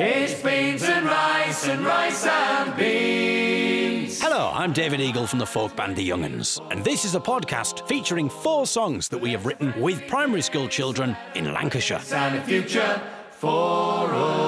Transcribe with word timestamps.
It's 0.00 0.40
beans 0.40 0.84
and 0.84 1.06
rice 1.06 1.66
and 1.66 1.84
rice 1.84 2.24
and 2.24 2.76
beans. 2.76 4.22
Hello, 4.22 4.52
I'm 4.54 4.72
David 4.72 5.00
Eagle 5.00 5.26
from 5.26 5.40
the 5.40 5.46
folk 5.46 5.74
band 5.74 5.96
The 5.96 6.08
Young'uns, 6.08 6.60
and 6.70 6.84
this 6.84 7.04
is 7.04 7.16
a 7.16 7.20
podcast 7.20 7.84
featuring 7.88 8.30
four 8.30 8.64
songs 8.64 9.08
that 9.08 9.18
we 9.18 9.32
have 9.32 9.44
written 9.44 9.74
with 9.80 10.06
primary 10.06 10.42
school 10.42 10.68
children 10.68 11.16
in 11.34 11.52
Lancashire. 11.52 12.00
And 12.12 12.36
a 12.36 12.42
future 12.44 13.02
for 13.32 14.14
us 14.14 14.47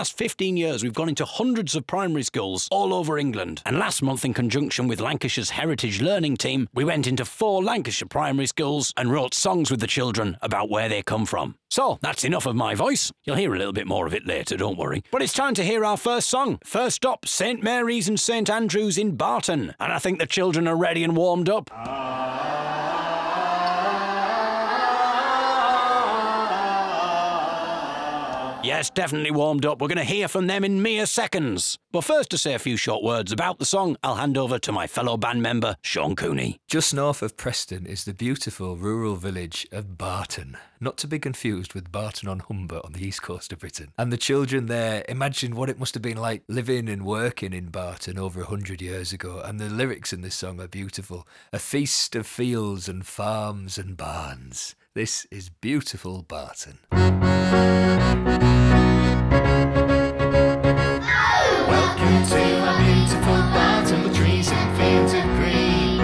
last 0.00 0.16
15 0.16 0.56
years, 0.56 0.82
we've 0.82 0.94
gone 0.94 1.10
into 1.10 1.26
hundreds 1.26 1.76
of 1.76 1.86
primary 1.86 2.22
schools 2.22 2.68
all 2.70 2.94
over 2.94 3.18
England. 3.18 3.60
And 3.66 3.78
last 3.78 4.00
month, 4.00 4.24
in 4.24 4.32
conjunction 4.32 4.88
with 4.88 4.98
Lancashire's 4.98 5.50
Heritage 5.50 6.00
Learning 6.00 6.38
Team, 6.38 6.70
we 6.72 6.84
went 6.86 7.06
into 7.06 7.26
four 7.26 7.62
Lancashire 7.62 8.08
primary 8.08 8.46
schools 8.46 8.94
and 8.96 9.12
wrote 9.12 9.34
songs 9.34 9.70
with 9.70 9.78
the 9.78 9.86
children 9.86 10.38
about 10.40 10.70
where 10.70 10.88
they 10.88 11.02
come 11.02 11.26
from. 11.26 11.54
So, 11.68 11.98
that's 12.00 12.24
enough 12.24 12.46
of 12.46 12.56
my 12.56 12.74
voice. 12.74 13.12
You'll 13.26 13.36
hear 13.36 13.54
a 13.54 13.58
little 13.58 13.74
bit 13.74 13.86
more 13.86 14.06
of 14.06 14.14
it 14.14 14.26
later, 14.26 14.56
don't 14.56 14.78
worry. 14.78 15.04
But 15.12 15.20
it's 15.20 15.34
time 15.34 15.52
to 15.56 15.62
hear 15.62 15.84
our 15.84 15.98
first 15.98 16.30
song. 16.30 16.60
First 16.64 16.96
stop, 16.96 17.26
St 17.26 17.62
Mary's 17.62 18.08
and 18.08 18.18
St 18.18 18.48
Andrews 18.48 18.96
in 18.96 19.16
Barton. 19.16 19.74
And 19.78 19.92
I 19.92 19.98
think 19.98 20.18
the 20.18 20.24
children 20.24 20.66
are 20.66 20.78
ready 20.78 21.04
and 21.04 21.14
warmed 21.14 21.50
up. 21.50 21.68
Ah. 21.74 22.59
Yes, 28.62 28.90
definitely 28.90 29.30
warmed 29.30 29.64
up. 29.64 29.80
We're 29.80 29.88
going 29.88 29.96
to 29.96 30.04
hear 30.04 30.28
from 30.28 30.46
them 30.46 30.64
in 30.64 30.82
mere 30.82 31.06
seconds. 31.06 31.78
But 31.92 32.04
first, 32.04 32.30
to 32.30 32.38
say 32.38 32.52
a 32.52 32.58
few 32.58 32.76
short 32.76 33.02
words 33.02 33.32
about 33.32 33.58
the 33.58 33.64
song, 33.64 33.96
I'll 34.02 34.16
hand 34.16 34.36
over 34.36 34.58
to 34.58 34.70
my 34.70 34.86
fellow 34.86 35.16
band 35.16 35.40
member, 35.42 35.76
Sean 35.80 36.14
Cooney. 36.14 36.58
Just 36.68 36.92
north 36.92 37.22
of 37.22 37.38
Preston 37.38 37.86
is 37.86 38.04
the 38.04 38.12
beautiful 38.12 38.76
rural 38.76 39.16
village 39.16 39.66
of 39.72 39.96
Barton, 39.96 40.58
not 40.78 40.98
to 40.98 41.06
be 41.06 41.18
confused 41.18 41.72
with 41.72 41.90
Barton 41.90 42.28
on 42.28 42.40
Humber 42.40 42.82
on 42.84 42.92
the 42.92 43.04
east 43.04 43.22
coast 43.22 43.50
of 43.50 43.60
Britain. 43.60 43.92
And 43.96 44.12
the 44.12 44.18
children 44.18 44.66
there 44.66 45.06
imagine 45.08 45.56
what 45.56 45.70
it 45.70 45.80
must 45.80 45.94
have 45.94 46.02
been 46.02 46.18
like 46.18 46.42
living 46.46 46.88
and 46.90 47.06
working 47.06 47.54
in 47.54 47.70
Barton 47.70 48.18
over 48.18 48.42
a 48.42 48.46
hundred 48.46 48.82
years 48.82 49.10
ago. 49.12 49.40
And 49.42 49.58
the 49.58 49.70
lyrics 49.70 50.12
in 50.12 50.20
this 50.20 50.34
song 50.34 50.60
are 50.60 50.68
beautiful 50.68 51.26
a 51.50 51.58
feast 51.58 52.14
of 52.14 52.26
fields 52.26 52.90
and 52.90 53.06
farms 53.06 53.78
and 53.78 53.96
barns. 53.96 54.74
This 54.92 55.26
is 55.30 55.48
beautiful 55.48 56.22
Barton. 56.22 56.78
To 62.10 62.16
our 62.66 62.76
beautiful 62.82 63.38
Barton 63.54 64.02
with 64.02 64.16
trees 64.16 64.50
and 64.50 64.76
fields 64.76 65.12
of 65.14 65.22
green. 65.38 65.98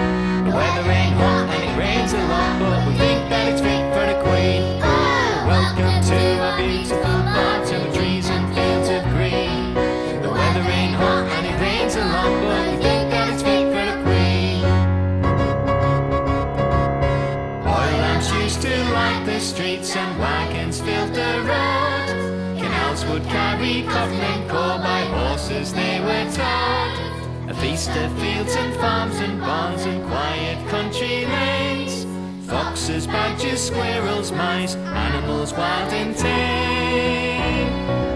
The 0.45 0.55
weather 0.55 0.89
ain't 0.89 1.15
hot 1.19 1.49
and 1.51 1.63
it 1.67 1.75
rains 1.77 2.13
a 2.13 2.21
lot, 2.31 2.59
but 2.61 2.87
we 2.87 2.93
think 2.97 3.29
that 3.29 3.51
it's 3.51 3.59
fit 3.59 3.83
for 3.91 4.05
the 4.07 4.15
Queen. 4.23 4.79
Welcome 5.51 5.99
to 6.07 6.19
our 6.39 6.57
beautiful 6.57 7.19
Barton 7.35 7.83
with 7.83 7.95
trees 7.95 8.29
and 8.29 8.47
fields 8.55 8.87
of 8.87 9.03
green. 9.15 9.73
The 10.23 10.31
weather 10.31 10.63
ain't 10.79 10.95
hot 10.95 11.27
and 11.27 11.45
it 11.45 11.59
rains 11.59 11.95
a 11.95 12.05
lot, 12.05 12.31
but 12.39 12.71
we 12.71 12.77
think 12.81 13.11
that 13.11 13.27
it's 13.33 13.43
fit 13.43 13.67
for 13.67 13.85
the 13.91 13.97
Queen. 14.07 14.63
Oil 17.67 17.95
lamps 17.99 18.31
used 18.31 18.61
to 18.61 18.73
light 18.95 19.23
the 19.25 19.41
streets 19.41 19.93
and 19.93 20.17
wagons 20.17 20.79
filled 20.79 21.13
the 21.13 21.43
road. 21.43 22.07
Canals 22.57 23.03
would 23.07 23.25
carry 23.25 23.83
cotton 23.83 24.21
and 24.21 24.49
coal 24.49 24.77
horses 25.47 25.73
they 25.73 25.99
were 26.01 26.31
towed. 26.31 27.49
A 27.49 27.53
feast 27.61 27.89
of 27.89 28.11
fields 28.19 28.55
and 28.55 28.75
farms 28.75 29.15
and 29.19 29.39
barns 29.39 29.85
and 29.85 30.05
quiet 30.07 30.67
country 30.69 31.25
lanes. 31.25 32.05
Foxes, 32.47 33.07
badgers, 33.07 33.61
squirrels, 33.61 34.31
mice, 34.31 34.75
animals 34.75 35.53
wild 35.53 35.93
and 35.93 36.15
tame. 36.17 38.06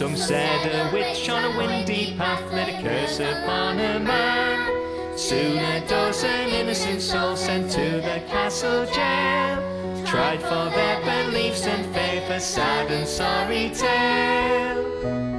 Some 0.00 0.16
said 0.16 0.64
a 0.64 0.90
witch 0.94 1.28
on 1.28 1.44
a 1.44 1.58
windy 1.58 2.16
path 2.16 2.50
laid 2.54 2.74
a 2.74 2.82
curse 2.82 3.20
upon 3.20 3.78
a 3.78 4.00
man. 4.00 5.18
Soon 5.18 5.58
a 5.58 5.86
dozen 5.86 6.48
innocent 6.48 7.02
souls 7.02 7.40
sent 7.40 7.70
to 7.72 8.00
the 8.00 8.22
castle 8.30 8.86
jail. 8.86 10.06
Tried 10.06 10.40
for 10.40 10.70
their 10.74 11.02
beliefs 11.02 11.66
and 11.66 11.84
faith, 11.94 12.30
a 12.30 12.40
sad 12.40 12.90
and 12.90 13.06
sorry 13.06 13.68
tale. 13.74 15.29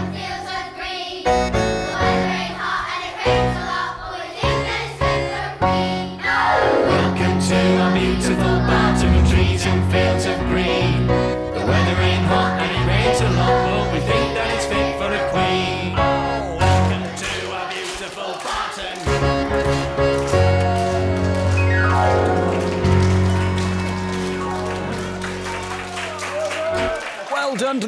Welcome 0.00 0.39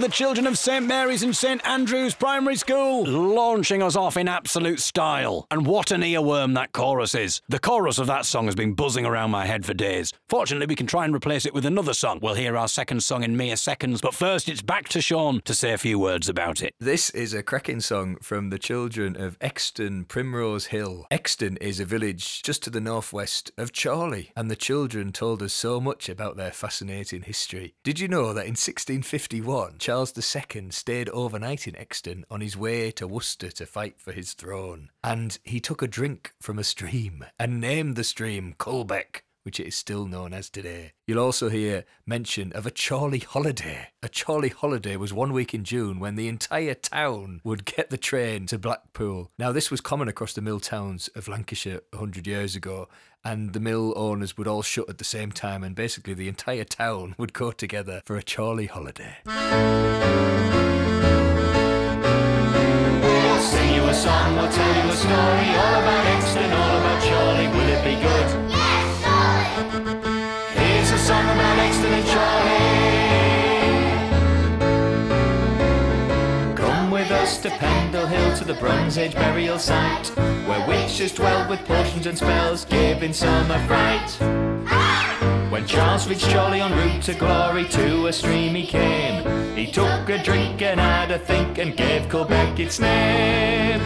the 0.02 0.08
children 0.08 0.48
of 0.48 0.58
St 0.58 0.84
Mary's 0.84 1.22
and 1.22 1.34
St 1.34 1.64
Andrews 1.64 2.12
Primary 2.12 2.56
School, 2.56 3.04
launching 3.04 3.84
us 3.84 3.94
off 3.94 4.16
in 4.16 4.26
absolute 4.26 4.80
style. 4.80 5.46
And 5.48 5.64
what 5.64 5.92
an 5.92 6.00
earworm 6.00 6.54
that 6.54 6.72
chorus 6.72 7.14
is. 7.14 7.40
The 7.48 7.60
chorus 7.60 7.98
of 7.98 8.08
that 8.08 8.26
song 8.26 8.46
has 8.46 8.56
been 8.56 8.74
buzzing 8.74 9.06
around 9.06 9.30
my 9.30 9.46
head 9.46 9.64
for 9.64 9.74
days. 9.74 10.12
Fortunately, 10.28 10.66
we 10.66 10.74
can 10.74 10.88
try 10.88 11.04
and 11.04 11.14
replace 11.14 11.46
it 11.46 11.54
with 11.54 11.64
another 11.64 11.94
song. 11.94 12.18
We'll 12.20 12.34
hear 12.34 12.56
our 12.56 12.66
second 12.66 13.04
song 13.04 13.22
in 13.22 13.36
mere 13.36 13.54
seconds, 13.54 14.00
but 14.00 14.12
first 14.12 14.48
it's 14.48 14.60
back 14.60 14.88
to 14.88 15.00
Sean 15.00 15.40
to 15.44 15.54
say 15.54 15.72
a 15.72 15.78
few 15.78 16.00
words 16.00 16.28
about 16.28 16.62
it. 16.62 16.74
This 16.80 17.10
is 17.10 17.32
a 17.32 17.44
cracking 17.44 17.80
song 17.80 18.16
from 18.20 18.50
the 18.50 18.58
children 18.58 19.14
of 19.14 19.38
Euxton 19.38 20.08
Primrose 20.08 20.66
Hill. 20.66 21.06
Euxton 21.12 21.58
is 21.58 21.78
a 21.78 21.84
village 21.84 22.42
just 22.42 22.64
to 22.64 22.70
the 22.70 22.80
northwest 22.80 23.52
of 23.56 23.70
Chorley, 23.72 24.32
and 24.34 24.50
the 24.50 24.56
children 24.56 25.12
told 25.12 25.44
us 25.44 25.52
so 25.52 25.80
much 25.80 26.08
about 26.08 26.36
their 26.36 26.50
fascinating 26.50 27.22
history. 27.22 27.74
Did 27.84 28.00
you 28.00 28.08
know 28.08 28.32
that 28.32 28.46
in 28.46 28.56
1651, 28.56 29.76
Charles 29.78 29.91
II 29.92 30.70
stayed 30.70 31.08
overnight 31.10 31.68
in 31.68 31.74
Euxton 31.74 32.24
on 32.30 32.40
his 32.40 32.56
way 32.56 32.90
to 32.92 33.06
Worcester 33.06 33.50
to 33.50 33.66
fight 33.66 34.00
for 34.00 34.12
his 34.12 34.32
throne? 34.32 34.90
And 35.04 35.38
he 35.44 35.60
took 35.60 35.82
a 35.82 35.86
drink 35.86 36.32
from 36.40 36.58
a 36.58 36.64
stream 36.64 37.24
and 37.38 37.60
named 37.60 37.96
the 37.96 38.04
stream 38.04 38.54
Culbeck 38.58 39.22
which 39.42 39.60
it 39.60 39.66
is 39.66 39.74
still 39.74 40.06
known 40.06 40.32
as 40.32 40.48
today. 40.48 40.92
You'll 41.06 41.18
also 41.18 41.48
hear 41.48 41.84
mention 42.06 42.52
of 42.52 42.66
a 42.66 42.70
Chorley 42.70 43.18
holiday. 43.20 43.88
A 44.02 44.08
Chorley 44.08 44.48
holiday 44.50 44.96
was 44.96 45.12
one 45.12 45.32
week 45.32 45.52
in 45.54 45.64
June 45.64 45.98
when 46.00 46.16
the 46.16 46.28
entire 46.28 46.74
town 46.74 47.40
would 47.44 47.64
get 47.64 47.90
the 47.90 47.96
train 47.96 48.46
to 48.46 48.58
Blackpool. 48.58 49.30
Now, 49.38 49.52
this 49.52 49.70
was 49.70 49.80
common 49.80 50.08
across 50.08 50.32
the 50.32 50.42
mill 50.42 50.60
towns 50.60 51.08
of 51.14 51.28
Lancashire 51.28 51.80
100 51.90 52.26
years 52.26 52.56
ago, 52.56 52.88
and 53.24 53.52
the 53.52 53.60
mill 53.60 53.92
owners 53.96 54.36
would 54.36 54.48
all 54.48 54.62
shut 54.62 54.88
at 54.88 54.98
the 54.98 55.04
same 55.04 55.32
time, 55.32 55.62
and 55.62 55.74
basically 55.74 56.14
the 56.14 56.28
entire 56.28 56.64
town 56.64 57.14
would 57.18 57.32
go 57.32 57.52
together 57.52 58.02
for 58.04 58.16
a 58.16 58.22
Chorley 58.22 58.66
holiday. 58.66 59.16
We'll 59.24 59.40
sing 63.40 63.74
you 63.74 63.84
a 63.84 63.94
song, 63.94 64.36
we'll 64.36 64.50
tell 64.50 64.84
you 64.84 64.90
a 64.90 64.96
story 64.96 65.56
all 65.56 65.80
about 65.80 66.06
Euxton, 66.06 66.52
all 66.52 66.76
about. 66.78 67.21
To 77.42 77.50
Pendle 77.50 78.06
Hill 78.06 78.36
to 78.36 78.44
the 78.44 78.54
Bronze 78.54 78.96
Age 78.98 79.14
burial 79.14 79.58
site, 79.58 80.06
where 80.46 80.64
witches 80.68 81.12
dwell 81.12 81.50
with 81.50 81.58
potions 81.64 82.06
and 82.06 82.16
spells, 82.16 82.64
giving 82.64 83.12
some 83.12 83.50
a 83.50 83.58
fright. 83.66 84.08
When 85.50 85.66
Charles 85.66 86.06
reached 86.06 86.30
Chorley 86.30 86.60
en 86.60 86.70
route 86.70 87.02
to 87.02 87.14
glory, 87.14 87.64
to 87.64 88.06
a 88.06 88.12
stream 88.12 88.54
he 88.54 88.64
came. 88.64 89.56
He 89.56 89.66
took 89.66 90.08
a 90.08 90.22
drink 90.22 90.62
and 90.62 90.78
had 90.78 91.10
a 91.10 91.18
think 91.18 91.58
and 91.58 91.76
gave 91.76 92.02
Culbeck 92.02 92.60
its 92.60 92.78
name. 92.78 93.80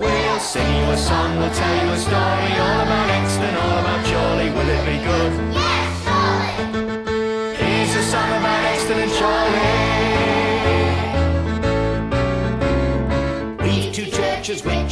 We'll 0.00 0.40
sing 0.40 0.76
you 0.76 0.90
a 0.90 0.96
song, 0.96 1.38
we'll 1.38 1.54
tell 1.54 1.86
you 1.86 1.92
a 1.92 1.98
story 1.98 2.58
all 2.58 2.80
about 2.80 3.10
Euxton, 3.10 3.33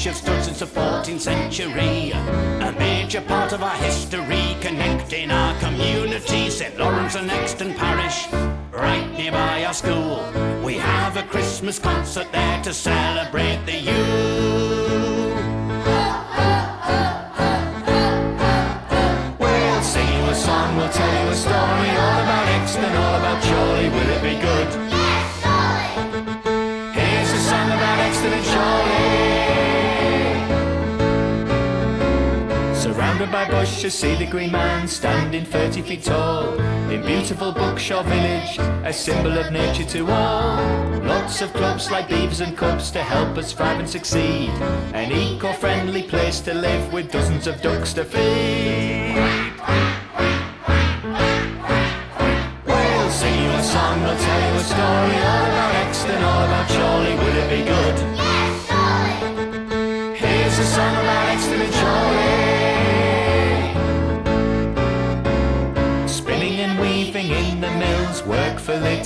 have 0.04 0.16
stood 0.16 0.43
since 0.43 0.58
the 0.58 0.66
14th 0.66 1.20
century. 1.20 2.10
A 2.10 2.75
major 2.78 3.20
part 3.20 3.52
of 3.52 3.62
our 3.62 3.76
history 3.76 4.56
connecting 4.60 5.31
our 5.31 5.56
community. 5.60 6.50
St 6.50 6.76
Lawrence 6.76 7.14
and 7.14 7.31
Euxton 7.31 7.76
Parish, 7.76 8.26
right 8.72 9.08
nearby 9.16 9.64
our 9.64 9.75
school. 9.75 10.25
We 10.64 10.75
have 10.75 11.16
a 11.16 11.22
Christmas 11.22 11.78
concert 11.78 12.26
there 12.32 12.60
to 12.64 12.75
celebrate 12.75 13.64
the 13.64 13.78
youth. 13.78 15.37
We'll 19.38 19.82
sing 19.82 20.08
you 20.08 20.25
a 20.31 20.34
song, 20.34 20.76
we'll 20.78 20.90
tell 20.90 21.25
you 21.25 21.31
a 21.31 21.37
story 21.37 21.90
all 22.02 22.19
about 22.25 22.46
Euxton, 22.49 22.94
all 22.96 23.14
about 23.16 23.21
bushes, 33.82 33.99
see 33.99 34.14
the 34.14 34.31
Green 34.31 34.52
Man 34.52 34.87
standing 34.87 35.44
30 35.44 35.82
feet 35.82 36.05
tall. 36.05 36.61
In 36.90 37.02
beautiful 37.05 37.52
Buckshaw 37.52 38.05
village, 38.05 38.58
a 38.87 38.93
symbol 38.93 39.37
of 39.37 39.50
nature 39.50 39.84
to 39.84 40.06
all. 40.08 41.00
Lots 41.02 41.43
of 41.43 41.52
clubs 41.52 41.90
like 41.90 42.08
beavers 42.08 42.40
and 42.40 42.56
cubs 42.56 42.93
to 42.93 43.02
help 43.02 43.37
us 43.37 43.52
thrive 43.52 43.81
and 43.81 43.88
succeed. 43.88 44.50
An 44.94 45.11
eco-friendly 45.11 46.05
place 46.05 46.40
to 46.43 46.55
live 46.55 46.93
with 46.93 47.11
dozens 47.11 47.46
of 47.49 47.61
ducks 47.61 47.93
to 47.94 48.05
feed. 48.05 49.17
We'll 52.67 53.11
sing 53.11 53.37
you 53.43 53.50
a 53.50 53.62
song, 53.62 54.00
we'll 54.02 54.17
tell 54.17 54.40
you 54.49 54.61
a 54.61 54.64
story 54.73 55.17
all 55.31 55.46
about 55.50 55.75
Euxton, 55.75 56.23
all 56.23 56.44
about 56.44 56.69
Chorley. 56.69 57.12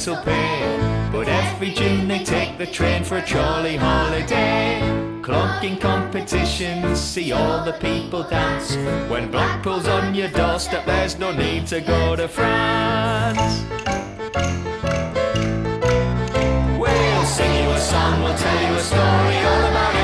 But 0.07 1.27
every 1.27 1.73
June 1.73 2.07
they 2.07 2.23
take 2.23 2.59
the 2.59 2.67
train 2.67 3.03
for 3.03 3.17
a 3.17 3.23
Chorley 3.23 3.77
holiday. 3.77 4.81
Clogging 5.21 5.79
competitions, 5.79 7.01
see 7.01 7.33
all 7.33 7.65
the 7.65 7.73
people 7.73 8.23
dance. 8.23 8.77
When 9.11 9.33
Blackpool's 9.33 9.89
on 9.89 10.15
your 10.15 10.29
doorstep, 10.29 10.87
there's 10.87 11.19
no 11.19 11.33
need 11.33 11.67
to 11.69 11.81
go 11.81 12.15
to 12.15 12.29
France. 12.29 13.65
We'll 16.79 17.25
sing 17.25 17.65
you 17.65 17.71
a 17.71 17.81
song, 17.81 18.23
we'll 18.23 18.39
tell 18.39 18.63
you 18.63 18.77
a 18.77 18.81
story 18.81 19.37
all 19.39 19.65
about 19.73 19.96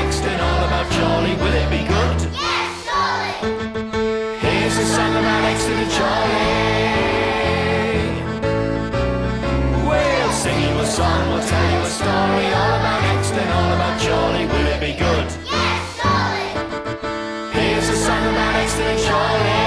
story 12.03 12.47
all 12.59 12.73
about 12.79 13.01
Euxton, 13.09 13.47
all 13.57 13.71
about 13.73 13.95
Chorley. 14.01 14.45
Will 14.45 14.67
it 14.67 14.79
be 14.79 14.93
good? 14.99 15.27
Yes, 15.49 16.01
Charlie. 16.01 16.51
Here's 17.53 17.89
a 17.89 17.95
song 17.95 18.23
about 18.27 18.55
Euxton 18.59 18.87
and 18.91 18.99
Chorley. 19.07 19.63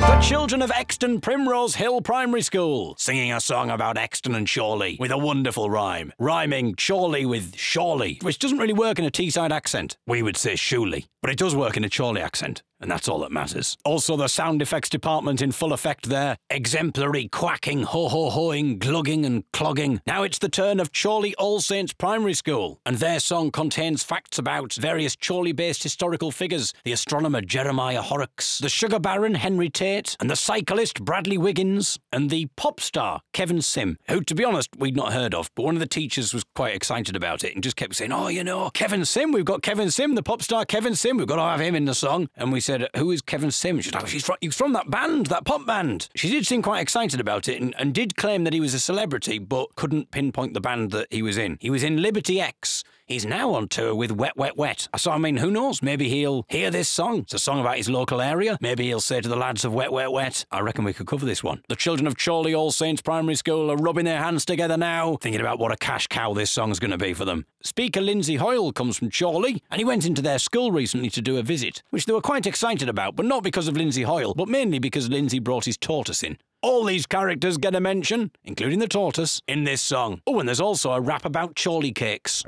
The 0.00 0.20
children 0.22 0.62
of 0.62 0.70
Euxton 0.70 1.20
Primrose 1.20 1.76
Hill 1.76 2.00
Primary 2.00 2.42
School, 2.42 2.96
singing 2.98 3.32
a 3.32 3.40
song 3.40 3.70
about 3.70 3.96
Euxton 3.96 4.34
and 4.34 4.50
Chorley 4.52 4.96
with 4.98 5.12
a 5.12 5.18
wonderful 5.18 5.70
rhyme. 5.70 6.12
Rhyming 6.18 6.74
Chorley 6.74 7.26
with 7.26 7.54
Shorley, 7.56 8.18
which 8.22 8.40
doesn't 8.40 8.58
really 8.58 8.72
work 8.72 8.98
in 8.98 9.04
a 9.04 9.10
Teesside 9.10 9.52
accent. 9.52 9.96
We 10.06 10.22
would 10.22 10.36
say 10.36 10.54
Shuley, 10.54 11.06
but 11.22 11.30
it 11.30 11.38
does 11.38 11.54
work 11.54 11.76
in 11.76 11.84
a 11.84 11.90
Chorley 11.90 12.22
accent. 12.22 12.62
And 12.80 12.90
that's 12.90 13.08
all 13.08 13.20
that 13.20 13.32
matters. 13.32 13.76
Also, 13.84 14.16
the 14.16 14.28
sound 14.28 14.60
effects 14.60 14.88
department 14.88 15.40
in 15.40 15.52
full 15.52 15.72
effect 15.72 16.08
there. 16.08 16.36
Exemplary 16.50 17.28
quacking, 17.28 17.84
ho 17.84 18.08
ho 18.08 18.28
hoing, 18.30 18.78
glugging, 18.78 19.24
and 19.24 19.44
clogging. 19.52 20.00
Now 20.06 20.22
it's 20.22 20.38
the 20.38 20.48
turn 20.48 20.78
of 20.78 20.92
Chorley 20.92 21.34
All 21.36 21.60
Saints 21.60 21.92
Primary 21.92 22.34
School, 22.34 22.80
and 22.84 22.98
their 22.98 23.20
song 23.20 23.50
contains 23.50 24.02
facts 24.02 24.38
about 24.38 24.74
various 24.74 25.16
Chorley 25.16 25.52
based 25.52 25.82
historical 25.82 26.30
figures 26.30 26.72
the 26.84 26.92
astronomer 26.92 27.40
Jeremiah 27.40 28.02
Horrocks, 28.02 28.58
the 28.58 28.68
sugar 28.68 28.98
baron 28.98 29.34
Henry 29.34 29.70
Tate, 29.70 30.16
and 30.20 30.28
the 30.28 30.36
cyclist 30.36 31.04
Bradley 31.04 31.38
Wiggins, 31.38 31.98
and 32.12 32.30
the 32.30 32.46
pop 32.56 32.80
star 32.80 33.20
Kevin 33.32 33.62
Simm, 33.62 33.96
who, 34.08 34.20
to 34.20 34.34
be 34.34 34.44
honest, 34.44 34.70
we'd 34.76 34.96
not 34.96 35.12
heard 35.12 35.34
of, 35.34 35.50
but 35.54 35.64
one 35.64 35.76
of 35.76 35.80
the 35.80 35.86
teachers 35.86 36.34
was 36.34 36.44
quite 36.54 36.74
excited 36.74 37.16
about 37.16 37.42
it 37.42 37.54
and 37.54 37.64
just 37.64 37.76
kept 37.76 37.94
saying, 37.94 38.12
Oh, 38.12 38.28
you 38.28 38.44
know, 38.44 38.70
Kevin 38.70 39.04
Simm, 39.04 39.32
we've 39.32 39.44
got 39.44 39.62
Kevin 39.62 39.90
Simm, 39.90 40.14
the 40.14 40.22
pop 40.22 40.42
star 40.42 40.64
Kevin 40.64 40.94
Simm, 40.94 41.16
we've 41.16 41.26
got 41.26 41.36
to 41.36 41.42
have 41.42 41.60
him 41.60 41.74
in 41.74 41.86
the 41.86 41.94
song. 41.94 42.28
And 42.36 42.52
we 42.52 42.60
said, 42.66 42.88
Who 42.96 43.10
is 43.12 43.22
Kevin 43.22 43.50
Simm? 43.50 43.80
She's 43.80 43.94
like, 43.94 44.02
oh, 44.02 44.06
She's 44.06 44.24
from, 44.24 44.36
he's 44.40 44.54
from 44.54 44.72
that 44.74 44.90
band, 44.90 45.26
that 45.26 45.44
pop 45.44 45.64
band. 45.66 46.08
She 46.14 46.28
did 46.28 46.46
seem 46.46 46.62
quite 46.62 46.80
excited 46.80 47.20
about 47.20 47.48
it 47.48 47.60
and, 47.62 47.74
and 47.78 47.94
did 47.94 48.16
claim 48.16 48.44
that 48.44 48.52
he 48.52 48.60
was 48.60 48.74
a 48.74 48.80
celebrity, 48.80 49.38
but 49.38 49.74
couldn't 49.76 50.10
pinpoint 50.10 50.52
the 50.52 50.60
band 50.60 50.90
that 50.90 51.06
he 51.10 51.22
was 51.22 51.38
in. 51.38 51.56
He 51.60 51.70
was 51.70 51.82
in 51.82 52.02
Liberty 52.02 52.40
X. 52.40 52.84
He's 53.08 53.24
now 53.24 53.54
on 53.54 53.68
tour 53.68 53.94
with 53.94 54.10
Wet 54.10 54.36
Wet 54.36 54.56
Wet. 54.56 54.88
Uh, 54.92 54.98
so, 54.98 55.12
I 55.12 55.18
mean, 55.18 55.36
who 55.36 55.48
knows? 55.48 55.80
Maybe 55.80 56.08
he'll 56.08 56.44
hear 56.48 56.72
this 56.72 56.88
song. 56.88 57.20
It's 57.20 57.34
a 57.34 57.38
song 57.38 57.60
about 57.60 57.76
his 57.76 57.88
local 57.88 58.20
area. 58.20 58.58
Maybe 58.60 58.86
he'll 58.86 58.98
say 58.98 59.20
to 59.20 59.28
the 59.28 59.36
lads 59.36 59.64
of 59.64 59.72
Wet 59.72 59.92
Wet 59.92 60.10
Wet, 60.10 60.44
I 60.50 60.58
reckon 60.58 60.84
we 60.84 60.92
could 60.92 61.06
cover 61.06 61.24
this 61.24 61.44
one. 61.44 61.62
The 61.68 61.76
children 61.76 62.08
of 62.08 62.16
Chorley 62.16 62.52
All 62.52 62.72
Saints 62.72 63.00
Primary 63.00 63.36
School 63.36 63.70
are 63.70 63.76
rubbing 63.76 64.06
their 64.06 64.20
hands 64.20 64.44
together 64.44 64.76
now, 64.76 65.18
thinking 65.20 65.40
about 65.40 65.60
what 65.60 65.70
a 65.70 65.76
cash 65.76 66.08
cow 66.08 66.34
this 66.34 66.50
song's 66.50 66.80
going 66.80 66.90
to 66.90 66.98
be 66.98 67.14
for 67.14 67.24
them. 67.24 67.46
Speaker 67.62 68.00
Lindsay 68.00 68.36
Hoyle 68.36 68.72
comes 68.72 68.96
from 68.98 69.12
Chorley, 69.12 69.62
and 69.70 69.78
he 69.78 69.84
went 69.84 70.04
into 70.04 70.20
their 70.20 70.40
school 70.40 70.72
recently 70.72 71.10
to 71.10 71.22
do 71.22 71.38
a 71.38 71.44
visit, 71.44 71.84
which 71.90 72.06
they 72.06 72.12
were 72.12 72.20
quite 72.20 72.44
excited 72.44 72.88
about, 72.88 73.14
but 73.14 73.26
not 73.26 73.44
because 73.44 73.68
of 73.68 73.76
Lindsay 73.76 74.02
Hoyle, 74.02 74.34
but 74.34 74.48
mainly 74.48 74.80
because 74.80 75.08
Lindsay 75.08 75.38
brought 75.38 75.66
his 75.66 75.76
tortoise 75.76 76.24
in. 76.24 76.38
All 76.60 76.82
these 76.82 77.06
characters 77.06 77.56
get 77.56 77.76
a 77.76 77.80
mention, 77.80 78.32
including 78.42 78.80
the 78.80 78.88
tortoise, 78.88 79.40
in 79.46 79.62
this 79.62 79.80
song. 79.80 80.22
Oh, 80.26 80.40
and 80.40 80.48
there's 80.48 80.60
also 80.60 80.90
a 80.90 81.00
rap 81.00 81.24
about 81.24 81.54
chorley 81.54 81.92
cakes. 81.92 82.42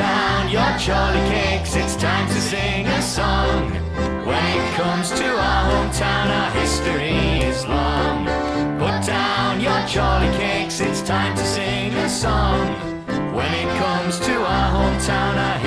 Put 0.00 0.06
down 0.06 0.48
your 0.48 0.78
Chorley 0.78 1.28
cakes, 1.28 1.76
it's 1.76 1.94
time 1.94 2.26
to 2.26 2.40
sing 2.40 2.86
a 2.86 3.02
song. 3.02 3.70
When 4.24 4.44
it 4.56 4.74
comes 4.74 5.10
to 5.10 5.28
our 5.28 5.62
hometown, 5.70 6.26
our 6.40 6.50
history 6.52 7.44
is 7.46 7.66
long. 7.66 8.24
Put 8.78 9.06
down 9.06 9.60
your 9.60 9.78
Chorley 9.86 10.34
cakes, 10.38 10.80
it's 10.80 11.02
time 11.02 11.36
to 11.36 11.44
sing 11.44 11.92
a 11.92 12.08
song. 12.08 12.66
When 13.34 13.52
it 13.52 13.68
comes 13.76 14.18
to 14.20 14.42
our 14.42 14.68
hometown, 14.72 15.36
our 15.36 15.58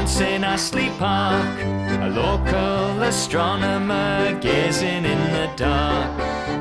once 0.00 0.20
in 0.20 0.44
Astley 0.44 0.90
Park, 0.98 1.58
a 2.02 2.10
local 2.10 3.02
astronomer 3.02 4.38
gazing 4.42 5.06
in 5.06 5.20
the 5.32 5.50
dark. 5.56 6.12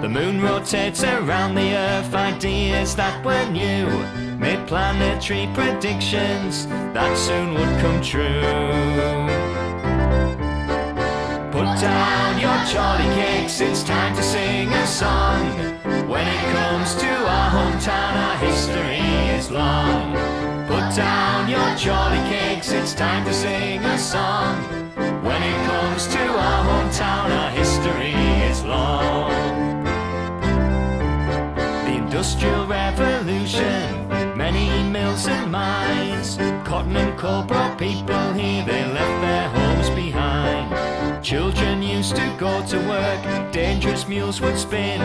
The 0.01 0.07
moon 0.07 0.41
rotates 0.41 1.03
around 1.03 1.55
the 1.55 1.75
earth, 1.75 2.13
ideas 2.13 2.95
that 2.95 3.15
were 3.25 3.45
new 3.51 3.87
made 4.37 4.65
planetary 4.69 5.49
predictions 5.53 6.65
that 6.95 7.13
soon 7.17 7.53
would 7.55 7.73
come 7.83 8.01
true. 8.01 8.39
Put 11.55 11.69
down 11.81 12.39
your 12.39 12.59
Chorley 12.71 13.09
cakes, 13.19 13.59
it's 13.59 13.83
time 13.83 14.15
to 14.15 14.23
sing 14.23 14.69
a 14.69 14.87
song. 14.87 15.43
When 16.07 16.25
it 16.25 16.43
comes 16.55 16.95
to 17.03 17.11
our 17.35 17.49
hometown, 17.57 18.13
our 18.27 18.37
history 18.37 19.03
is 19.37 19.51
long. 19.51 20.13
Put 20.69 20.95
down 20.95 21.24
Chorley 21.77 22.17
cakes, 22.29 22.71
it's 22.71 22.93
time 22.93 23.25
to 23.25 23.33
sing 23.33 23.83
a 23.83 23.97
song. 23.99 24.63
When 25.25 25.43
it 25.43 25.65
comes 25.65 26.07
to 26.07 26.19
our 26.19 26.63
hometown, 26.63 27.29
our 27.29 27.49
history 27.49 28.13
is 28.49 28.63
long. 28.63 29.83
The 31.85 31.95
Industrial 31.95 32.65
Revolution, 32.65 34.07
many 34.37 34.89
mills 34.89 35.27
and 35.27 35.51
mines, 35.51 36.37
cotton 36.65 36.95
and 36.95 37.19
coal 37.19 37.43
brought 37.43 37.77
people 37.77 38.31
here, 38.31 38.63
they 38.63 38.85
left 38.85 39.21
their 39.21 39.49
homes 39.49 39.89
behind. 39.89 41.21
Children 41.21 41.83
used 41.83 42.15
to 42.15 42.35
go 42.39 42.65
to 42.67 42.79
work, 42.87 43.51
dangerous 43.51 44.07
mules 44.07 44.39
would 44.39 44.57
spin. 44.57 45.01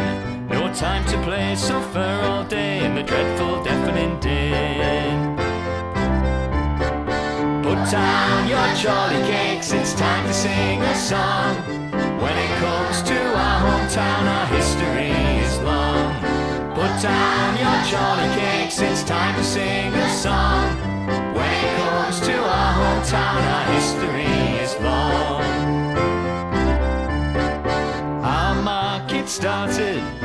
No 0.46 0.72
time 0.72 1.04
to 1.06 1.20
play, 1.22 1.56
suffer 1.56 2.20
all 2.22 2.44
day 2.44 2.84
in 2.84 2.94
the 2.94 3.02
dreadful 3.02 3.60
deafening 3.64 4.20
din. 4.20 5.39
Down 7.90 8.46
your 8.46 8.68
Chorley 8.76 9.20
cakes, 9.28 9.72
it's 9.72 9.94
time 9.94 10.24
to 10.28 10.32
sing 10.32 10.80
a 10.80 10.94
song. 10.94 11.56
When 12.20 12.38
it 12.38 12.58
comes 12.60 13.02
to 13.02 13.18
our 13.18 13.60
hometown, 13.66 14.22
our 14.28 14.46
history 14.46 15.10
is 15.42 15.58
long. 15.58 16.14
Put 16.72 17.02
down 17.02 17.58
your 17.58 17.80
Chorley 17.90 18.32
cakes, 18.38 18.80
it's 18.80 19.02
time 19.02 19.34
to 19.34 19.42
sing 19.42 19.92
a 19.92 20.08
song. 20.08 20.76
When 21.34 21.50
it 21.50 21.76
comes 21.78 22.20
to 22.20 22.38
our 22.38 22.74
hometown, 22.80 23.42
our 23.56 23.64
history 23.74 24.22
is 24.62 24.76
long. 24.78 25.42
Our 28.22 28.62
market 28.62 29.28
started 29.28 30.19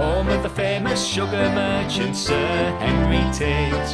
home 0.00 0.28
of 0.28 0.42
the 0.42 0.48
famous 0.48 1.04
sugar 1.04 1.46
merchant 1.54 2.16
Sir 2.16 2.48
Henry 2.80 3.22
Tate 3.36 3.90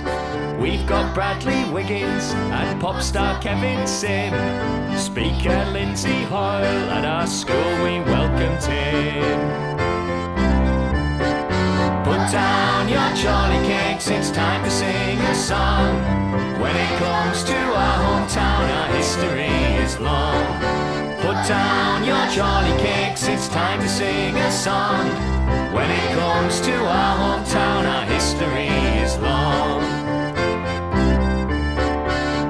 We've 0.57 0.87
got 0.87 1.13
Bradley 1.13 1.65
Wiggins 1.73 2.33
and 2.33 2.81
pop 2.81 3.03
star 3.03 3.41
Kevin 3.43 3.85
Simm 3.89 4.33
Speaker 4.97 5.65
Lindsay 5.73 6.23
Hoyle 6.31 6.91
at 6.97 7.05
our 7.05 7.27
school 7.27 7.73
we 7.83 7.99
welcomed 8.13 8.63
him 8.63 9.67
Put 12.05 12.23
down 12.31 12.89
your 12.89 13.11
Chorley 13.21 13.67
cakes, 13.67 14.09
it's 14.09 14.31
time 14.31 14.63
to 14.63 14.71
sing 14.71 15.19
a 15.19 15.35
song. 15.35 15.97
When 16.61 16.77
it 16.77 16.99
comes 17.01 17.43
to 17.45 17.57
our 17.57 17.97
hometown, 18.05 18.65
our 18.79 18.89
history 18.95 19.57
is 19.83 19.99
long. 19.99 20.45
Put 21.21 21.39
down 21.49 22.05
your 22.05 22.27
Chorley 22.35 22.77
cakes, 22.81 23.27
it's 23.27 23.49
time 23.49 23.81
to 23.81 23.89
sing 23.89 24.37
a 24.37 24.53
song. 24.53 25.36
When 25.87 25.95
it 25.95 26.19
comes 26.19 26.61
to 26.63 26.75
our 26.75 27.17
hometown, 27.17 27.85
our 27.87 28.05
history 28.07 28.67
is 29.05 29.17
long. 29.19 29.83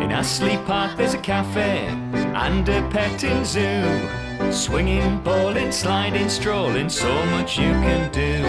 In 0.00 0.10
Astley 0.10 0.56
Park, 0.64 0.96
there's 0.96 1.12
a 1.12 1.18
cafe 1.18 1.88
and 2.46 2.66
a 2.66 2.88
petting 2.88 3.44
zoo. 3.44 3.84
Swinging, 4.50 5.18
bowling, 5.18 5.70
sliding, 5.70 6.30
strolling, 6.30 6.88
so 6.88 7.12
much 7.26 7.58
you 7.58 7.72
can 7.84 8.10
do. 8.10 8.42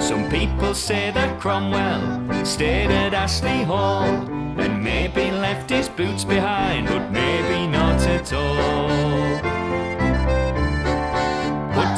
Some 0.00 0.30
people 0.30 0.72
say 0.72 1.10
that 1.10 1.40
Cromwell 1.40 2.44
stayed 2.44 2.92
at 2.92 3.14
Astley 3.14 3.64
Hall 3.64 4.04
and 4.04 4.84
maybe 4.84 5.32
left 5.32 5.68
his 5.68 5.88
boots 5.88 6.22
behind, 6.22 6.86
but 6.86 7.10
maybe 7.10 7.66
not 7.66 8.00
at 8.02 8.32
all. 8.32 9.67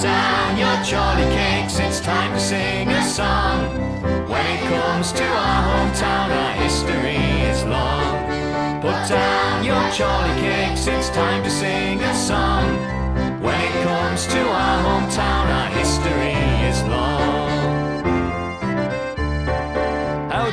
Put 0.00 0.06
down 0.06 0.56
your 0.56 0.76
Chorley 0.82 1.30
cakes, 1.34 1.78
it's 1.78 2.00
time 2.00 2.32
to 2.32 2.40
sing 2.40 2.88
a 2.88 3.04
song. 3.04 3.68
When 4.30 4.46
it 4.46 4.62
comes 4.70 5.12
to 5.12 5.24
our 5.26 5.62
hometown, 5.68 6.30
our 6.30 6.52
history 6.52 7.18
is 7.50 7.64
long. 7.64 8.80
Put 8.80 9.10
down 9.10 9.62
your 9.62 9.90
Chorley 9.92 10.40
cakes, 10.40 10.86
it's 10.86 11.10
time 11.10 11.44
to 11.44 11.50
sing 11.50 12.00
a 12.00 12.14
song. 12.14 12.78
When 13.42 13.60
it 13.60 13.84
comes 13.84 14.26
to 14.28 14.40
our 14.40 14.84
hometown, 14.84 15.44
our 15.58 15.68
history 15.68 16.32
is 16.66 16.82
long. 16.84 17.39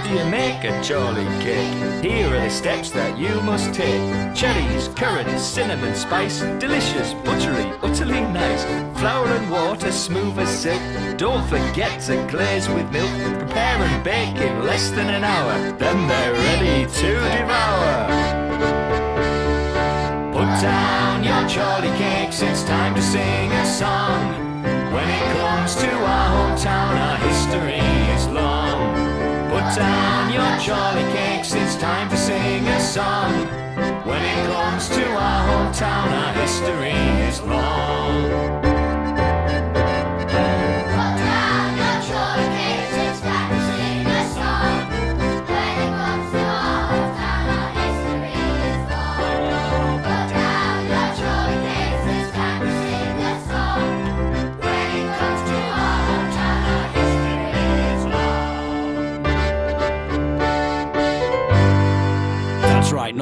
Do 0.07 0.13
you 0.13 0.25
make 0.29 0.63
a 0.63 0.71
Chorley 0.81 1.25
cake? 1.43 2.01
Here 2.01 2.33
are 2.33 2.39
the 2.39 2.49
steps 2.49 2.91
that 2.91 3.17
you 3.17 3.41
must 3.41 3.73
take. 3.73 3.99
Cherries, 4.33 4.87
currants, 4.95 5.43
cinnamon 5.43 5.93
spice, 5.95 6.39
delicious, 6.61 7.13
buttery, 7.25 7.65
utterly 7.81 8.21
nice. 8.21 8.63
Flour 8.97 9.27
and 9.27 9.51
water, 9.51 9.91
smooth 9.91 10.39
as 10.39 10.47
silk. 10.47 10.81
Don't 11.17 11.45
forget 11.49 11.99
to 12.03 12.25
glaze 12.31 12.69
with 12.69 12.89
milk. 12.89 13.11
Prepare 13.37 13.83
and 13.83 14.01
bake 14.01 14.37
in 14.37 14.65
less 14.65 14.91
than 14.91 15.09
an 15.09 15.25
hour. 15.25 15.77
Then 15.77 16.07
they're 16.07 16.31
ready 16.31 16.85
to 16.85 17.11
devour. 17.35 18.07
Put 20.31 20.61
down 20.61 21.25
your 21.25 21.43
Chorley 21.49 21.91
cakes, 21.97 22.41
it's 22.41 22.63
time 22.63 22.95
to 22.95 23.01
sing 23.01 23.51
a 23.51 23.65
song. 23.65 24.63
When 24.93 25.09
it 25.09 25.37
comes 25.37 25.75
to 25.75 25.91
our 25.91 26.55
hometown, 26.55 26.95
our 26.95 27.17
history 27.17 27.96
down 29.77 30.33
your 30.33 30.57
Chorley 30.59 31.03
cakes, 31.13 31.53
it's 31.53 31.75
time 31.75 32.09
to 32.09 32.17
sing 32.17 32.67
a 32.67 32.79
song. 32.79 33.31
When 34.05 34.21
it 34.21 34.47
comes 34.51 34.89
to 34.89 35.05
our 35.05 35.47
hometown, 35.49 36.07
our 36.11 36.33
history 36.33 36.91
is 37.27 37.41
long. 37.41 38.66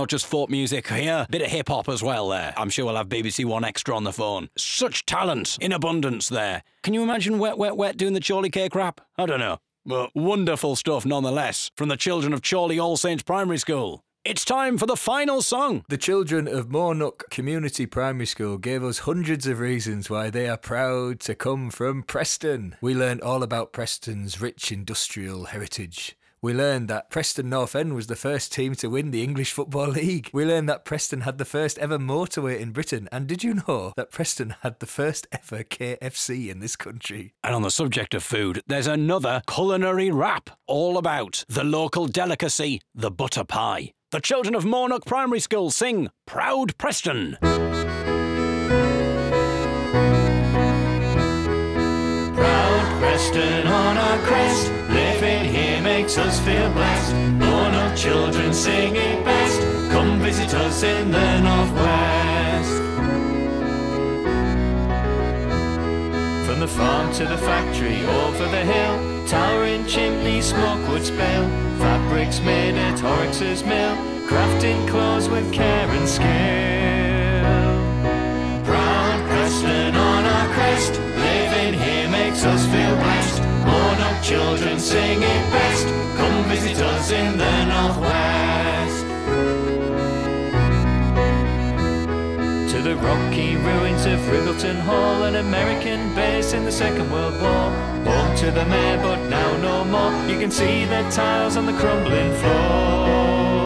Not 0.05 0.11
just 0.11 0.27
folk 0.27 0.51
music 0.51 0.87
here, 0.87 1.25
bit 1.31 1.41
of 1.41 1.47
hip 1.47 1.67
hop 1.67 1.89
as 1.89 2.03
well 2.03 2.29
there. 2.29 2.53
I'm 2.57 2.69
sure 2.69 2.85
we'll 2.85 2.95
have 2.95 3.09
BBC 3.09 3.43
1Xtra 3.43 3.95
on 3.95 4.03
the 4.03 4.13
phone. 4.13 4.49
Such 4.55 5.03
talent 5.07 5.57
in 5.59 5.71
abundance 5.71 6.29
there. 6.29 6.61
Can 6.83 6.93
you 6.93 7.01
imagine 7.01 7.39
Wet 7.39 7.57
Wet 7.57 7.75
Wet 7.75 7.97
doing 7.97 8.13
the 8.13 8.21
Chorley 8.21 8.51
Cake 8.51 8.75
rap? 8.75 9.01
I 9.17 9.25
don't 9.25 9.39
know. 9.39 9.57
But 9.83 10.11
wonderful 10.13 10.75
stuff 10.75 11.07
nonetheless 11.07 11.71
from 11.75 11.89
the 11.89 11.97
children 11.97 12.33
of 12.33 12.43
Chorley 12.47 12.77
All 12.77 12.97
Saints 12.97 13.23
Primary 13.23 13.57
School. 13.57 14.03
It's 14.23 14.45
time 14.45 14.77
for 14.77 14.85
the 14.85 14.95
final 14.95 15.41
song. 15.41 15.83
The 15.89 15.97
children 15.97 16.47
of 16.47 16.69
Moor 16.69 16.93
Nook 16.93 17.23
Community 17.31 17.87
Primary 17.87 18.27
School 18.27 18.59
gave 18.59 18.83
us 18.83 18.99
hundreds 18.99 19.47
of 19.47 19.57
reasons 19.57 20.07
why 20.07 20.29
they 20.29 20.47
are 20.47 20.55
proud 20.55 21.19
to 21.21 21.33
come 21.33 21.71
from 21.71 22.03
Preston. 22.03 22.75
We 22.79 22.93
learned 22.93 23.21
all 23.21 23.41
about 23.41 23.73
Preston's 23.73 24.39
rich 24.39 24.71
industrial 24.71 25.45
heritage. 25.45 26.15
We 26.41 26.53
learned 26.53 26.87
that 26.89 27.09
Preston 27.09 27.49
North 27.49 27.75
End 27.75 27.95
was 27.95 28.07
the 28.07 28.15
first 28.15 28.53
team 28.53 28.75
to 28.75 28.89
win 28.89 29.11
the 29.11 29.23
English 29.23 29.51
Football 29.51 29.87
League. 29.87 30.29
We 30.31 30.45
learned 30.45 30.69
that 30.69 30.85
Preston 30.85 31.21
had 31.21 31.37
the 31.37 31.45
first 31.45 31.77
ever 31.79 31.97
motorway 31.97 32.59
in 32.59 32.71
Britain. 32.71 33.09
And 33.11 33.27
did 33.27 33.43
you 33.43 33.61
know 33.67 33.93
that 33.95 34.11
Preston 34.11 34.55
had 34.61 34.79
the 34.79 34.85
first 34.85 35.27
ever 35.31 35.63
KFC 35.63 36.49
in 36.49 36.59
this 36.59 36.75
country? 36.75 37.33
And 37.43 37.55
on 37.55 37.61
the 37.61 37.71
subject 37.71 38.13
of 38.13 38.23
food, 38.23 38.61
there's 38.67 38.87
another 38.87 39.41
culinary 39.47 40.11
rap 40.11 40.49
all 40.67 40.97
about 40.97 41.45
the 41.47 41.63
local 41.63 42.07
delicacy, 42.07 42.81
the 42.93 43.11
butter 43.11 43.43
pie. 43.43 43.93
The 44.11 44.21
children 44.21 44.55
of 44.55 44.65
Moor 44.65 44.89
Nook 44.89 45.05
Primary 45.05 45.39
School 45.39 45.71
sing 45.71 46.09
Proud 46.25 46.77
Preston. 46.77 47.37
Us 56.17 56.39
feel 56.39 56.71
blessed. 56.71 57.13
Moor 57.13 57.71
Nook 57.71 57.97
children 57.97 58.53
sing 58.53 58.95
it 58.95 59.25
best. 59.25 59.59
Come 59.91 60.17
visit 60.19 60.53
us 60.53 60.81
in 60.81 61.11
the 61.11 61.41
northwest. 61.41 62.71
From 66.47 66.61
the 66.61 66.69
farm 66.69 67.11
to 67.15 67.25
the 67.25 67.37
factory, 67.37 68.05
over 68.05 68.45
the 68.45 68.63
hill, 68.63 69.27
towering 69.27 69.85
chimney, 69.87 70.41
smoke 70.41 70.87
would 70.89 71.03
spill. 71.05 71.49
Fabrics 71.79 72.39
made 72.39 72.75
at 72.75 72.97
Horrocks's 72.97 73.65
mill, 73.65 73.95
crafting 74.29 74.87
clothes 74.87 75.27
with 75.27 75.51
care 75.51 75.89
and 75.89 76.07
skill. 76.07 76.25
Proud 78.63 79.19
Preston 79.27 79.95
on 79.95 80.23
our 80.23 80.47
crest, 80.53 80.93
living 80.93 81.73
here 81.73 82.07
makes 82.09 82.45
us 82.45 82.65
feel 82.67 82.95
blessed. 83.03 83.41
Moor 83.65 83.95
Nook 83.99 84.23
children 84.23 84.74
ruins 93.65 94.05
of 94.05 94.19
Ribbleton 94.31 94.79
Hall, 94.81 95.23
an 95.23 95.35
American 95.35 96.13
base 96.13 96.53
in 96.53 96.63
the 96.65 96.71
Second 96.71 97.11
World 97.11 97.33
War. 97.41 97.65
Home 98.11 98.35
to 98.37 98.51
the 98.51 98.65
mayor, 98.65 98.97
but 98.97 99.19
now 99.29 99.49
no 99.57 99.83
more. 99.83 100.13
You 100.29 100.39
can 100.39 100.51
see 100.51 100.85
the 100.85 101.01
tiles 101.09 101.57
on 101.57 101.65
the 101.65 101.73
crumbling 101.73 102.31
floor. 102.41 103.65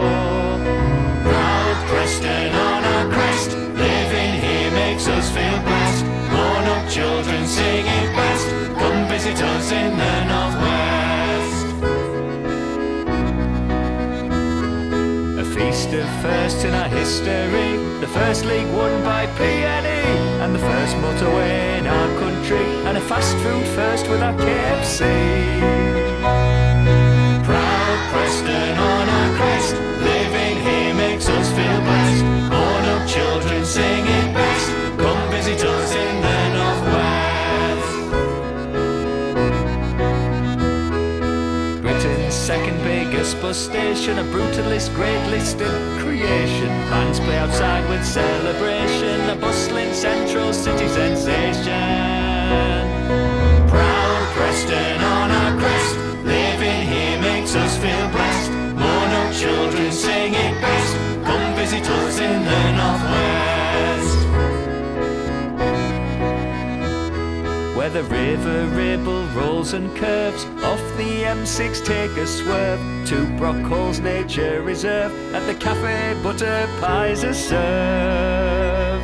Proud 1.27 1.77
Preston 1.89 2.55
on 2.55 2.83
our 2.93 3.05
crest, 3.11 3.51
living 3.85 4.33
here 4.45 4.71
makes 4.71 5.07
us 5.07 5.29
feel 5.35 5.59
blessed. 5.67 6.05
Moor 6.31 6.57
Nook 6.67 6.89
children 6.89 7.45
sing 7.45 7.85
it 7.85 8.09
best. 8.15 8.47
Come 8.79 9.07
visit 9.07 9.41
us 9.41 9.71
in 9.71 9.97
the 9.97 10.25
northwest. 10.25 10.68
A 15.91 16.05
first 16.21 16.65
in 16.65 16.73
our 16.75 16.87
history. 16.87 17.77
The 17.99 18.07
first 18.13 18.45
league 18.45 18.71
won 18.75 19.03
by 19.03 19.25
PNE, 19.25 20.05
and 20.39 20.53
the 20.53 20.59
first 20.59 20.95
motorway 20.97 21.79
in 21.79 21.87
our 21.87 22.19
country, 22.19 22.63
and 22.85 22.95
a 22.95 23.01
fast 23.01 23.35
food 23.37 23.65
first 23.69 24.07
with 24.07 24.21
our 24.21 24.33
KFC. 24.33 25.01
Proud 27.43 27.99
Preston 28.11 28.78
bus 43.49 43.57
station, 43.57 44.19
a 44.19 44.23
brutalist, 44.25 44.93
great 44.93 45.25
listed 45.31 45.71
creation. 45.97 46.67
Bands 46.91 47.19
play 47.19 47.35
outside 47.35 47.83
with 47.89 48.05
celebration, 48.05 49.27
a 49.27 49.35
bustling 49.35 49.91
central 49.91 50.53
city 50.53 50.87
sensation. 50.87 51.88
The 68.03 68.15
river 68.15 68.67
Ribble 68.67 69.25
rolls 69.35 69.73
and 69.73 69.93
curves 69.97 70.45
Off 70.63 70.79
the 70.95 71.23
M6 71.23 71.83
take 71.85 72.11
a 72.11 72.25
swerve 72.25 72.79
To 73.07 73.25
Brockholes 73.37 74.01
Nature 74.01 74.61
Reserve 74.61 75.11
At 75.33 75.45
the 75.45 75.55
cafe 75.55 76.17
butter 76.23 76.67
pies 76.79 77.25
are 77.25 77.33
served 77.33 79.03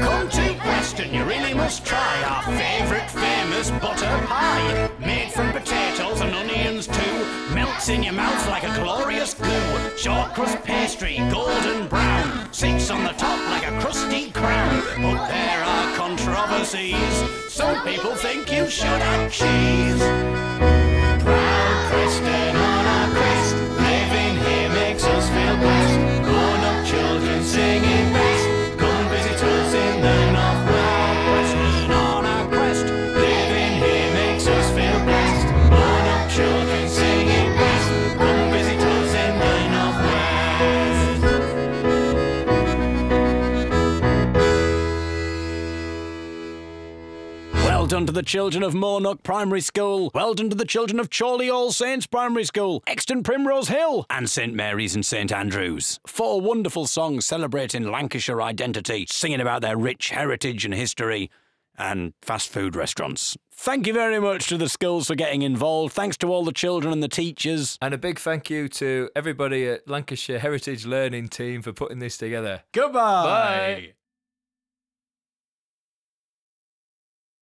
Come 0.00 0.28
to 0.30 0.54
Preston, 0.60 1.12
you 1.12 1.24
really 1.24 1.52
must 1.52 1.84
try 1.84 2.22
our 2.22 2.42
favourite 2.44 3.10
famous 3.10 3.70
butter 3.72 4.26
pie. 4.26 4.88
Made 5.00 5.32
from 5.32 5.52
potatoes 5.52 6.20
and 6.20 6.34
onions 6.34 6.86
too. 6.86 7.27
Melts 7.54 7.88
in 7.88 8.02
your 8.02 8.12
mouth 8.12 8.48
like 8.48 8.64
a 8.64 8.74
glorious 8.74 9.34
goo. 9.34 9.96
Short 9.96 10.34
crust 10.34 10.62
pastry, 10.64 11.16
golden 11.30 11.88
brown. 11.88 12.52
Sits 12.52 12.90
on 12.90 13.04
the 13.04 13.12
top 13.12 13.38
like 13.50 13.66
a 13.66 13.80
crusty 13.80 14.30
crown. 14.30 14.82
But 15.00 15.28
there 15.28 15.64
are 15.64 15.96
controversies. 15.96 17.52
Some 17.52 17.86
people 17.86 18.14
think 18.14 18.52
you 18.52 18.68
should 18.68 18.86
have 18.86 19.32
cheese. 19.32 20.37
Done 47.88 48.04
to 48.04 48.12
the 48.12 48.22
children 48.22 48.62
of 48.62 48.74
Moor 48.74 49.00
Nook 49.00 49.22
Primary 49.22 49.62
School. 49.62 50.10
Well 50.12 50.34
done 50.34 50.50
to 50.50 50.54
the 50.54 50.66
children 50.66 51.00
of 51.00 51.08
Chorley 51.08 51.48
All 51.48 51.72
Saints 51.72 52.06
Primary 52.06 52.44
School, 52.44 52.82
Euxton 52.86 53.22
Primrose 53.24 53.68
Hill, 53.68 54.04
and 54.10 54.28
St 54.28 54.52
Mary's 54.52 54.94
and 54.94 55.06
St 55.06 55.32
Andrews. 55.32 55.98
Four 56.06 56.42
wonderful 56.42 56.86
songs 56.86 57.24
celebrating 57.24 57.90
Lancashire 57.90 58.42
identity, 58.42 59.06
singing 59.08 59.40
about 59.40 59.62
their 59.62 59.78
rich 59.78 60.10
heritage 60.10 60.66
and 60.66 60.74
history, 60.74 61.30
and 61.78 62.12
fast 62.20 62.50
food 62.50 62.76
restaurants. 62.76 63.38
Thank 63.52 63.86
you 63.86 63.94
very 63.94 64.20
much 64.20 64.48
to 64.48 64.58
the 64.58 64.68
schools 64.68 65.06
for 65.06 65.14
getting 65.14 65.40
involved. 65.40 65.94
Thanks 65.94 66.18
to 66.18 66.30
all 66.30 66.44
the 66.44 66.52
children 66.52 66.92
and 66.92 67.02
the 67.02 67.08
teachers. 67.08 67.78
And 67.80 67.94
a 67.94 67.98
big 67.98 68.18
thank 68.18 68.50
you 68.50 68.68
to 68.68 69.08
everybody 69.16 69.66
at 69.66 69.88
Lancashire 69.88 70.40
Heritage 70.40 70.84
Learning 70.84 71.26
Team 71.26 71.62
for 71.62 71.72
putting 71.72 72.00
this 72.00 72.18
together. 72.18 72.64
Goodbye. 72.72 73.24
Bye. 73.24 73.92